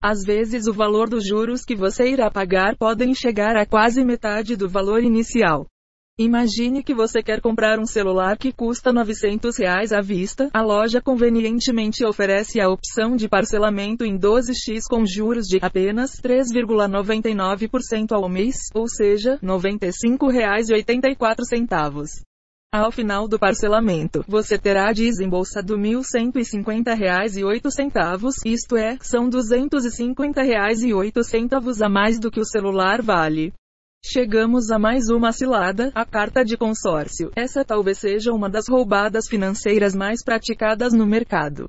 Às 0.01 0.23
vezes 0.23 0.65
o 0.67 0.73
valor 0.73 1.09
dos 1.09 1.27
juros 1.27 1.65
que 1.65 1.75
você 1.75 2.11
irá 2.11 2.29
pagar 2.29 2.77
podem 2.77 3.15
chegar 3.15 3.57
a 3.57 3.65
quase 3.65 4.05
metade 4.05 4.55
do 4.55 4.69
valor 4.69 5.03
inicial. 5.03 5.65
Imagine 6.19 6.83
que 6.83 6.95
você 6.95 7.21
quer 7.21 7.39
comprar 7.41 7.77
um 7.79 7.85
celular 7.85 8.37
que 8.37 8.51
custa 8.51 8.91
900 8.91 9.55
reais 9.57 9.91
à 9.91 10.01
vista. 10.01 10.49
A 10.53 10.63
loja 10.63 10.99
convenientemente 10.99 12.03
oferece 12.03 12.59
a 12.59 12.67
opção 12.69 13.15
de 13.15 13.29
parcelamento 13.29 14.03
em 14.03 14.17
12x 14.17 14.81
com 14.89 15.05
juros 15.05 15.45
de 15.45 15.59
apenas 15.61 16.19
3,99% 16.21 18.13
ao 18.13 18.27
mês, 18.27 18.55
ou 18.73 18.87
seja, 18.87 19.37
R$ 19.41 19.47
95,84. 19.47 22.26
Ao 22.77 22.91
final 22.91 23.27
do 23.27 23.39
parcelamento, 23.39 24.23
você 24.27 24.55
terá 24.55 24.93
desembolsado 24.93 25.75
R$ 25.75 25.81
1.150,08, 25.81 28.45
isto 28.45 28.77
é, 28.77 28.99
são 29.01 29.25
R$ 29.25 29.31
250,08 29.31 31.81
a 31.81 31.89
mais 31.89 32.19
do 32.19 32.29
que 32.29 32.39
o 32.39 32.45
celular 32.45 33.01
vale. 33.01 33.51
Chegamos 34.05 34.69
a 34.69 34.77
mais 34.77 35.09
uma 35.09 35.31
cilada, 35.31 35.91
a 35.95 36.05
carta 36.05 36.45
de 36.45 36.55
consórcio. 36.55 37.31
Essa 37.35 37.65
talvez 37.65 37.97
seja 37.97 38.31
uma 38.31 38.47
das 38.47 38.69
roubadas 38.69 39.27
financeiras 39.27 39.95
mais 39.95 40.23
praticadas 40.23 40.93
no 40.93 41.07
mercado. 41.07 41.67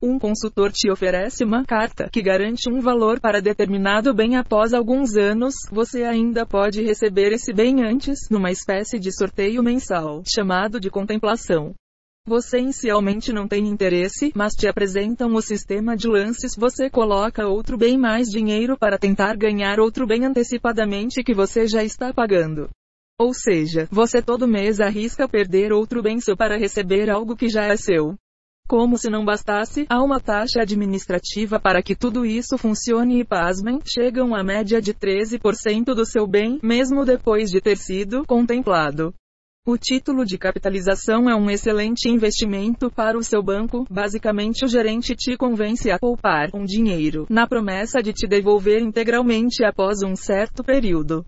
Um 0.00 0.16
consultor 0.16 0.70
te 0.70 0.88
oferece 0.88 1.42
uma 1.42 1.64
carta 1.64 2.08
que 2.08 2.22
garante 2.22 2.70
um 2.70 2.80
valor 2.80 3.18
para 3.18 3.42
determinado 3.42 4.14
bem 4.14 4.36
após 4.36 4.72
alguns 4.72 5.16
anos. 5.16 5.54
Você 5.72 6.04
ainda 6.04 6.46
pode 6.46 6.80
receber 6.84 7.32
esse 7.32 7.52
bem 7.52 7.82
antes, 7.82 8.30
numa 8.30 8.52
espécie 8.52 8.96
de 8.96 9.10
sorteio 9.10 9.60
mensal, 9.60 10.22
chamado 10.24 10.78
de 10.78 10.88
contemplação. 10.88 11.74
Você 12.24 12.60
inicialmente 12.60 13.32
não 13.32 13.48
tem 13.48 13.66
interesse, 13.66 14.30
mas 14.36 14.52
te 14.52 14.68
apresentam 14.68 15.34
o 15.34 15.42
sistema 15.42 15.96
de 15.96 16.06
lances. 16.06 16.54
Você 16.54 16.88
coloca 16.88 17.48
outro 17.48 17.76
bem 17.76 17.98
mais 17.98 18.28
dinheiro 18.28 18.78
para 18.78 18.98
tentar 18.98 19.36
ganhar 19.36 19.80
outro 19.80 20.06
bem 20.06 20.24
antecipadamente 20.24 21.24
que 21.24 21.34
você 21.34 21.66
já 21.66 21.82
está 21.82 22.14
pagando. 22.14 22.70
Ou 23.18 23.34
seja, 23.34 23.88
você 23.90 24.22
todo 24.22 24.46
mês 24.46 24.80
arrisca 24.80 25.28
perder 25.28 25.72
outro 25.72 26.00
bem 26.00 26.20
seu 26.20 26.36
para 26.36 26.56
receber 26.56 27.10
algo 27.10 27.34
que 27.34 27.48
já 27.48 27.64
é 27.64 27.76
seu. 27.76 28.14
Como 28.68 28.98
se 28.98 29.08
não 29.08 29.24
bastasse, 29.24 29.86
há 29.88 30.02
uma 30.04 30.20
taxa 30.20 30.60
administrativa 30.60 31.58
para 31.58 31.82
que 31.82 31.96
tudo 31.96 32.26
isso 32.26 32.58
funcione 32.58 33.18
e 33.18 33.24
pasmem, 33.24 33.80
chegam 33.82 34.34
a 34.34 34.44
média 34.44 34.78
de 34.78 34.92
13% 34.92 35.94
do 35.94 36.04
seu 36.04 36.26
bem, 36.26 36.58
mesmo 36.62 37.02
depois 37.02 37.48
de 37.48 37.62
ter 37.62 37.78
sido 37.78 38.26
contemplado. 38.26 39.14
O 39.66 39.78
título 39.78 40.22
de 40.22 40.36
capitalização 40.36 41.30
é 41.30 41.34
um 41.34 41.48
excelente 41.48 42.10
investimento 42.10 42.90
para 42.90 43.16
o 43.16 43.22
seu 43.22 43.42
banco. 43.42 43.86
Basicamente, 43.90 44.66
o 44.66 44.68
gerente 44.68 45.16
te 45.16 45.34
convence 45.34 45.90
a 45.90 45.98
poupar 45.98 46.50
um 46.52 46.66
dinheiro, 46.66 47.26
na 47.30 47.46
promessa 47.46 48.02
de 48.02 48.12
te 48.12 48.26
devolver 48.26 48.82
integralmente 48.82 49.64
após 49.64 50.02
um 50.02 50.14
certo 50.14 50.62
período. 50.62 51.24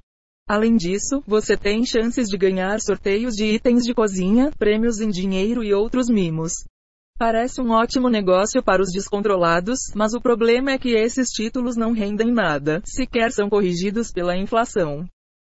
Além 0.46 0.76
disso, 0.76 1.22
você 1.26 1.56
tem 1.56 1.86
chances 1.86 2.28
de 2.28 2.36
ganhar 2.36 2.78
sorteios 2.80 3.34
de 3.34 3.46
itens 3.46 3.82
de 3.84 3.94
cozinha, 3.94 4.50
prêmios 4.58 5.00
em 5.00 5.08
dinheiro 5.08 5.64
e 5.64 5.72
outros 5.72 6.10
mimos. 6.10 6.52
Parece 7.20 7.60
um 7.60 7.72
ótimo 7.72 8.08
negócio 8.08 8.62
para 8.62 8.80
os 8.80 8.90
descontrolados, 8.90 9.78
mas 9.94 10.14
o 10.14 10.22
problema 10.22 10.70
é 10.70 10.78
que 10.78 10.94
esses 10.94 11.28
títulos 11.28 11.76
não 11.76 11.92
rendem 11.92 12.32
nada, 12.32 12.80
sequer 12.82 13.30
são 13.30 13.50
corrigidos 13.50 14.10
pela 14.10 14.34
inflação. 14.34 15.04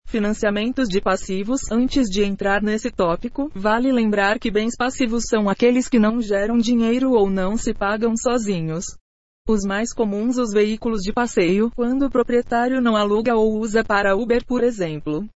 Financiamentos 0.08 0.88
de 0.88 1.02
passivos. 1.02 1.62
Antes 1.72 2.06
de 2.08 2.24
entrar 2.24 2.62
nesse 2.62 2.92
tópico, 2.92 3.50
vale 3.56 3.92
lembrar 3.92 4.38
que 4.38 4.52
bens 4.52 4.76
passivos 4.78 5.24
são 5.28 5.50
aqueles 5.50 5.90
que 5.90 5.98
não 5.98 6.22
geram 6.22 6.60
dinheiro 6.60 7.14
ou 7.14 7.32
não 7.32 7.58
se 7.58 7.74
pagam 7.74 8.16
sozinhos. 8.16 8.86
Os 9.50 9.66
mais 9.66 9.92
comuns 9.92 10.38
os 10.38 10.54
veículos 10.54 11.02
de 11.02 11.12
passeio, 11.12 11.72
quando 11.76 12.06
o 12.06 12.12
proprietário 12.12 12.80
não 12.80 12.96
aluga 12.96 13.36
ou 13.36 13.58
usa 13.58 13.84
para 13.84 14.16
Uber, 14.16 14.46
por 14.46 14.64
exemplo. 14.64 15.28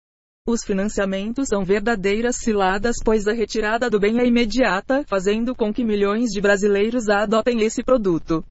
Os 0.46 0.64
financiamentos 0.64 1.48
são 1.48 1.64
verdadeiras 1.64 2.36
ciladas, 2.36 2.96
pois 3.04 3.26
a 3.26 3.32
retirada 3.32 3.90
do 3.90 4.00
bem 4.00 4.18
é 4.18 4.26
imediata, 4.26 5.04
fazendo 5.06 5.54
com 5.54 5.72
que 5.72 5.84
milhões 5.84 6.30
de 6.30 6.40
brasileiros 6.40 7.08
adotem 7.08 7.60
esse 7.60 7.82
produto. 7.84 8.44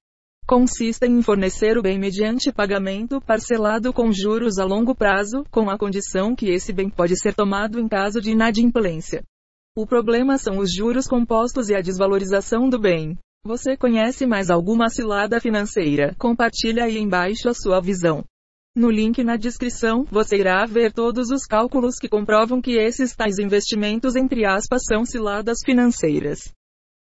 Consistem 0.48 1.18
em 1.18 1.22
fornecer 1.22 1.78
o 1.78 1.82
bem 1.82 2.00
mediante 2.00 2.52
pagamento 2.52 3.20
parcelado 3.22 3.92
com 3.92 4.12
juros 4.12 4.60
a 4.60 4.66
longo 4.66 4.96
prazo, 4.96 5.44
com 5.52 5.70
a 5.70 5.78
condição 5.78 6.36
que 6.36 6.50
esse 6.50 6.72
bem 6.72 6.90
pode 6.90 7.20
ser 7.20 7.34
tomado 7.36 7.80
em 7.80 7.88
caso 7.88 8.22
de 8.22 8.32
inadimplência. 8.32 9.24
O 9.76 9.86
problema 9.86 10.38
são 10.38 10.58
os 10.58 10.74
juros 10.74 11.08
compostos 11.08 11.70
e 11.70 11.76
a 11.76 11.82
desvalorização 11.82 12.70
do 12.70 12.80
bem. 12.80 13.18
Você 13.44 13.78
conhece 13.78 14.26
mais 14.26 14.50
alguma 14.50 14.90
cilada 14.90 15.40
financeira? 15.40 16.16
Compartilhe 16.20 16.82
aí 16.82 16.98
embaixo 16.98 17.48
a 17.50 17.54
sua 17.54 17.80
visão. 17.80 18.24
No 18.80 18.90
link 18.90 19.22
na 19.26 19.36
descrição, 19.36 20.06
você 20.10 20.38
irá 20.38 20.66
ver 20.66 20.94
todos 20.94 21.32
os 21.32 21.46
cálculos 21.46 21.96
que 22.00 22.08
comprovam 22.08 22.62
que 22.62 22.78
esses 22.78 23.14
tais 23.14 23.38
investimentos 23.38 24.16
entre 24.16 24.46
aspas 24.46 24.84
são 24.86 25.04
ciladas 25.04 25.58
financeiras. 25.66 26.54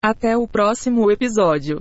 Até 0.04 0.36
o 0.36 0.46
próximo 0.46 1.10
episódio. 1.10 1.80